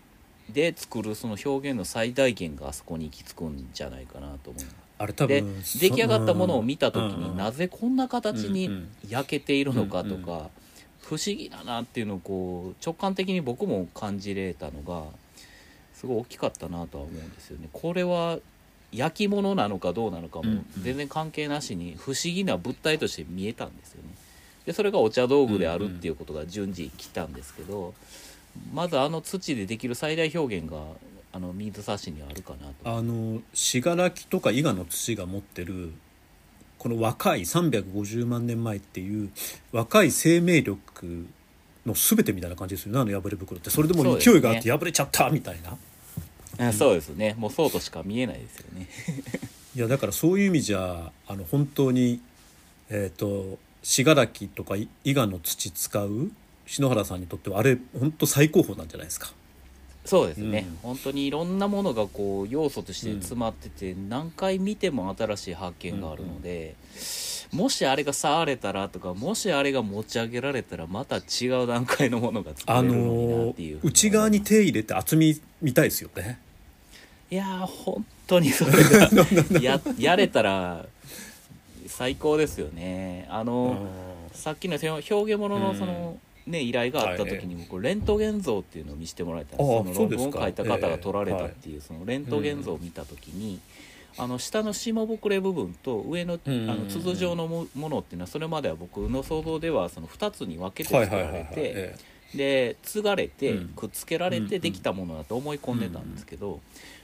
[0.50, 4.64] で作るその表現の最大限があそこに行き着くんじゃないかなと思う。
[5.00, 10.50] あれ多で分出来上がったものを見た時になぜこんな形に焼けているのかとうんか
[11.02, 15.04] 不思議だなっていうのをこう直感的に僕も感じれたのが
[15.94, 17.68] すごい大きかったなとは思うんですよね。
[17.72, 18.38] これは
[18.92, 24.08] 焼き物なのかどうなのかも全然関係なしに不思議な物体として見えたんですよね。
[24.64, 27.94] でそれがお茶道具であるっていうことが順次来たんですけど
[28.72, 30.78] まずあの土でできる最大表現が
[31.32, 32.98] あの水差しにはあるかなと。
[32.98, 35.92] あの信楽とか伊賀の土が持ってる
[36.78, 39.30] この若い350万年前っていう
[39.72, 41.26] 若い生命力
[41.84, 45.76] の全てみたいな感じですよねあの破れ袋ってそれでも勢いがあって破れちゃったみたいな、
[46.58, 47.34] あそうですね。
[47.38, 48.88] もうそうとしか見えないですよね。
[49.76, 52.20] いやだからそういう意味じゃあの本当に
[52.90, 56.30] えっ、と信楽とか伊賀の土使う
[56.66, 59.32] 篠原さんにとってはあれ本当最高峰なんじゃないですか。
[60.04, 60.78] そうですね、うん。
[60.82, 66.76] 本当にいろんなものがこう要素として詰まってて、何回見ても新しい発見があるので、
[67.52, 76.38] もしあれが触れたらとかもしあれが持ち上げられたらまた違う段階のものが作あれるのになのっていう、内側に手入れて厚み見たいですよね。
[77.30, 79.10] いやー本当にそれが
[79.60, 80.86] ややれたら
[81.86, 83.26] 最高ですよね。
[83.28, 83.86] あの、
[84.32, 89.68] さっきの表現物のその、ね、依頼があった時に僕レントゲン像っていうのを見せてもらえたんです。
[89.96, 93.58] その論文を書いた方が撮られたっていうそのレントゲン像を見た時に、
[94.16, 96.78] あの下の下膨れ部分と上のあうんうんうん。
[96.84, 101.96] の筒状のもものっていうのはそれまでは僕の想像ではその2つに分けて作られてえ
[102.34, 103.68] で継がれてうん。
[103.68, 106.60] くっつけられうんうんてできたものだと思い込んでたんですけど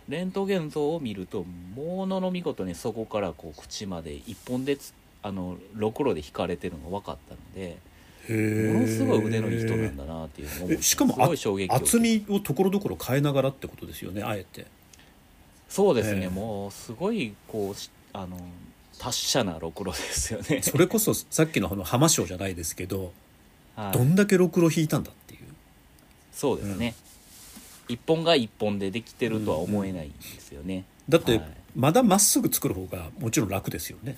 [0.08, 7.78] レントゲン像を見るとものの見事にそこからこう口まで一本でつあのろくろで引かれてるのが分かったので
[8.28, 11.16] えものすごい腕のいい人なんだなっていうのをしかも
[11.68, 14.66] 厚みをところどころ変えながらってことですよねあえて。
[15.68, 18.38] そうですね、ええもうすごいこうしあの
[18.98, 20.62] 達者なろくろですよね。
[20.62, 23.12] それこそさっきのあの浜章じゃないですけど
[23.74, 23.92] はい。
[23.92, 25.40] どんだけろくろ引いたんだっていう。
[26.32, 26.94] そうですね、
[27.88, 30.84] 一本が一本でできてるとは思えないんですよね。
[31.08, 31.50] だってはい。
[31.74, 34.16] まだまっすぐ作る方がもちろん楽ですよね。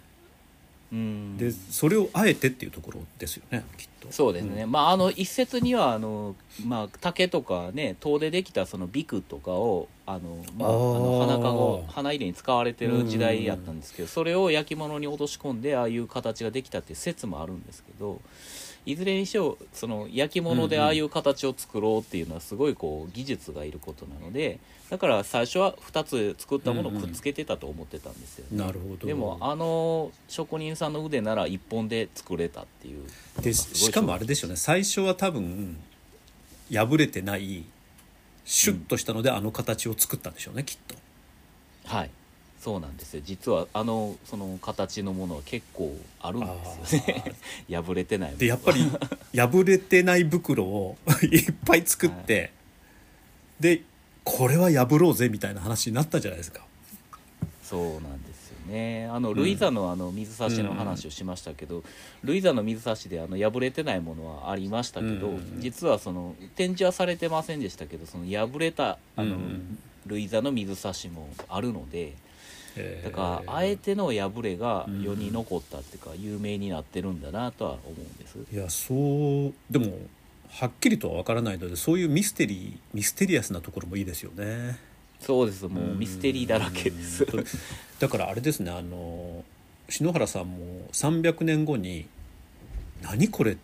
[0.92, 1.36] うん。
[1.36, 4.08] でそれをあえてっていうところですよねきっと。
[4.10, 18.20] そうですね、まああの一説にはあの、まあ、竹とかね陶でできたそのビクとかをあの、まあ、あの花かご花入れに使われてる時代やったんですけどそれを焼き物に落とし込んでああいう形ができたっていう説もあるんですけど
[18.86, 28.64] いずれにしろその焼き物でああいう形を作ろうっていうのはすごいこう技術がいることなのでだから最初は2つ作ったものをくっつけてたと思ってたんですよね。
[28.64, 29.06] なるほど。
[29.06, 33.04] でもあの職人さんの腕なら1本で作れたっていう。
[33.42, 34.56] でしかもあれでしょうね。
[34.56, 35.76] 最初は多分
[36.72, 37.64] 破れてない
[38.44, 40.94] シュッとしたのであの形を作ったんでしょうねきっと。
[41.86, 42.10] はい
[42.66, 43.22] そうなんですよ。
[43.24, 46.46] 実はあのその形のものは結構あるんで
[46.84, 47.32] すよね。
[47.70, 48.80] 破れてないでやっぱり
[49.32, 50.96] 破れてない袋を
[51.30, 52.50] いっぱい作って、
[53.60, 53.82] で
[54.24, 56.66] これは破ろうぜみたいな話になったんじゃないですか。
[57.62, 59.06] そうなんですよね。
[59.12, 61.84] あのルイザのあの水差しの話をしましたけど、
[62.24, 72.25] ルイザの水差しであの破れてないものはありましたけど、うん実はその展示はされてませんでしたけどその破れたあの、うんルイザの水差しもあるのでえー
[73.04, 78.38] だからあえての破れが世に残ったっていうか有名になってるんだなとは思うんです。
[78.52, 78.94] いやそ
[79.48, 79.98] うでも
[80.48, 84.78] はっきりとは分からないのでそういうミステリーミステリアスなところもいいですよね
[85.20, 87.24] そうですもうミステリーだらけです。
[87.24, 87.44] うん
[87.98, 89.42] だからあれですねあの
[89.88, 92.06] 篠原さんも300年後に
[93.02, 93.56] 「何これ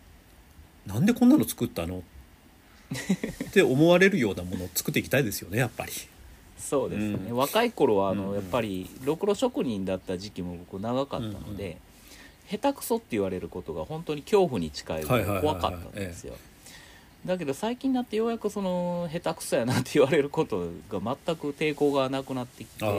[0.87, 2.03] なんでこんなの作ったの?」
[3.49, 5.91] って思われるようなものを作っていきたいですよねやっぱり。
[6.63, 7.35] そうですね、うん。
[7.35, 11.77] 若い頃はあの、うんやっぱりろくろ職人だった時期も僕長かったので、
[12.49, 16.35] 下手くそって言われることが本当に恐怖に近い怖かったんですよ。
[17.25, 22.89] だけど最近になってようやくその下手くそやなって言われることが全く抵抗がなくなってきてあ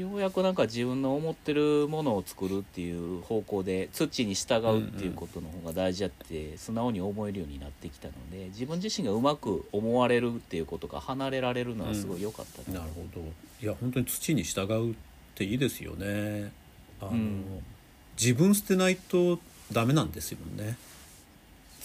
[0.00, 13.20] ようやくなんか自分の思ってるものを作るっていう方向で土に従うっていうことの方が大事だって素直に思えるようになってきたので自分自身がうまく思われるっていうことが離れられるのはすごい良かったなるほど。
[13.62, 14.94] いや本当に土に従うっ
[15.34, 16.52] ていいですよね。
[17.00, 17.44] あの、うん。
[18.18, 19.38] 自分捨てないと
[19.72, 20.76] ダメなんですよね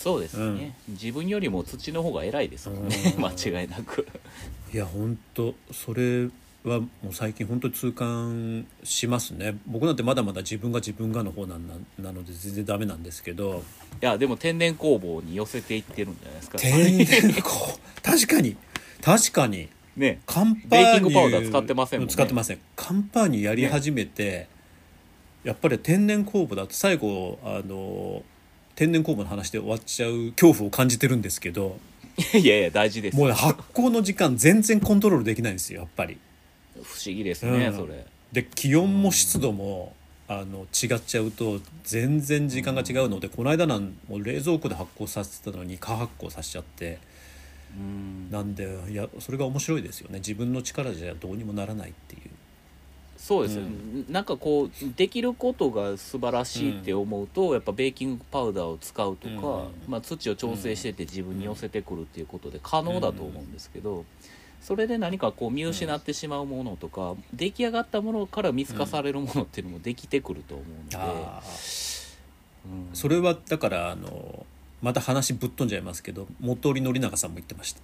[0.01, 3.13] そうですね、自分よりも土の方が偉いですもんね。
[3.15, 3.21] うん。
[3.23, 4.07] 間違いなく。
[4.73, 6.27] いや本当それ
[6.63, 9.57] はもう最近本当に痛感しますね。
[9.67, 13.63] 僕なんてまだまだ自分が自分がの方なんななので全然ダメなんですけど。
[14.01, 16.57] いやでも天然工房に寄せていってるんじゃないですか。
[16.57, 18.57] 天然こう確かに。
[19.01, 19.69] 確かに。
[19.97, 20.21] ね。
[20.25, 22.13] カンパーニュベーキングパウダー使ってませんもんね。
[22.13, 22.59] 使ってません。
[22.75, 24.47] カンパーニュやり始めて、
[25.43, 28.23] やっぱり天然酵母だと最後あの
[28.75, 31.77] 天然酵母の話で終わっちゃう恐怖を感じてるんですけど
[32.33, 33.17] いやいや大事です。
[33.17, 36.17] もうね発酵の時間全然コントロールできないんですよやっぱり。
[36.83, 37.75] 不思議ですね、うん。
[37.75, 38.05] それ。
[38.31, 39.95] で気温も湿度も
[40.27, 46.99] あの違っちゃうと全然時間が違うので、この間なんもう冷蔵庫で発酵させてたのに過発酵させちゃって。
[47.77, 48.31] うん。
[48.31, 50.19] なんでいやそれが面白いですよね。
[50.19, 52.21] 自分の力じゃどうにもならないっていう。
[53.21, 59.41] そうですよ、うなんかこうできることが素晴らしいって思うと、やっぱベーキングパウダーを使うとか、うん
[59.87, 64.05] まあ、土を調整してて自分に寄せてくるっていうことで可能だと思うんですけど、
[64.59, 71.43] それで何かこう見失ってしまうものとか、出来上がったものから見透かされるものっていうのもできてくると思うので、あ
[72.65, 72.95] うん。
[72.95, 74.47] それはだからあの
[74.81, 77.81] また話ぶっ飛んじゃいますけど元織宣長さんも言ってました。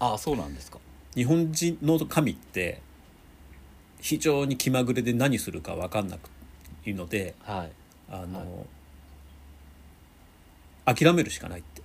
[0.00, 0.78] ああそうなんですか。
[1.14, 2.80] 日本人の神って
[4.00, 6.30] 非常に気まぐれで何するか分かんなく
[6.86, 7.70] いのではい。
[8.10, 8.40] あの、
[10.86, 10.94] はい。
[10.94, 11.82] 諦めるしかないって。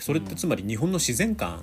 [0.00, 0.28] それっうん。
[0.28, 1.62] てつまり日本の自然観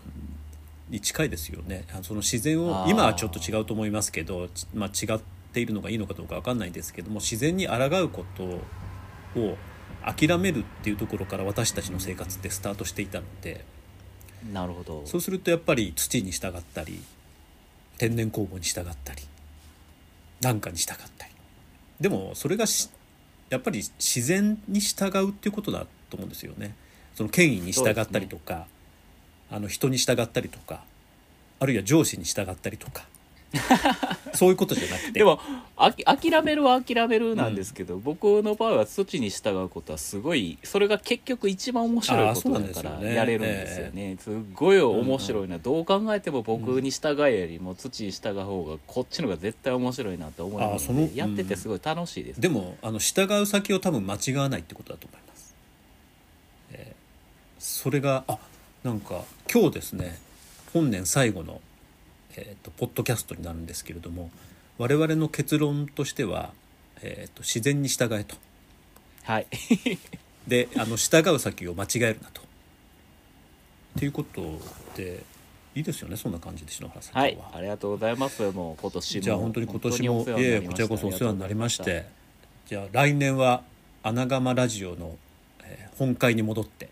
[0.90, 1.86] に近いですよね。
[1.94, 5.22] あのその自然を今はちょっと違うと思いますけど、ちまあ、違っ
[5.54, 8.44] ているのがいいのかどうか分かんないんですけども自然に抗うこと
[9.40, 9.58] を
[10.06, 13.66] 諦めるっていうところから私たちの生活ってスタートしていたので。
[14.52, 15.04] なるほど。
[15.06, 17.00] そうするとやっぱり土に従ったり
[17.98, 19.22] 天然酵母に従ったり
[20.42, 21.32] 何かに従ったり。
[22.00, 22.90] でもそれがし
[23.50, 26.76] やっぱり自然に従うっていうことだと思うんですよね。
[27.16, 28.68] その権威に従ったりとか、
[29.50, 30.84] あの人に従ったりとか
[31.60, 33.06] あるいは上司に従ったりとか
[34.34, 35.12] そういうことじゃなくて。
[35.12, 35.40] でも
[35.76, 44.18] あき諦めるは諦めるなんですけど、僕の場合は土に従うことはすごいそれが結局一番面白いことだからやれるんですよね。
[44.20, 55.56] すっごい面白いな、どう考えても僕に従えよりも土に従う方がこっちの方が絶対面白いなと思いますのでやっててすごい楽しいです、でもあの従う先を多分間違わないってことだと思います、
[56.74, 57.02] えー
[57.62, 58.40] それがあ
[58.84, 60.18] なんか今日ですね
[60.74, 61.62] 本年最後の、
[62.36, 64.30] えー、とポッドキャストになるんですけれども
[64.78, 66.52] 我々の結論としては、
[67.02, 68.36] えーと自然に従えと。
[69.24, 69.48] はい。
[70.48, 72.42] であの従う先を間違えるなと。
[72.42, 72.44] っ
[74.00, 74.60] ていうこと
[74.96, 75.24] で
[75.76, 77.38] いいですよねそんな感じで篠原さんはい。
[77.54, 78.42] ありがとうございます。
[78.52, 82.06] もう今年もじゃあ本当に今年もいえこちらこそお世話になりまして。
[82.68, 83.64] じゃあ来年は
[84.04, 85.18] 穴窯ラジオの、
[85.64, 86.90] えー本会に戻って。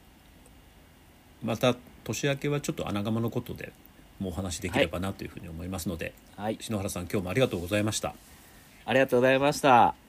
[1.43, 3.71] また年明けはちょっと穴窯のことで
[4.19, 6.57] もうお話しできればなというふうに思いますので、はい。
[6.59, 8.13] 篠原さん今日もありがとうございました。
[8.85, 10.08] ありがとうございました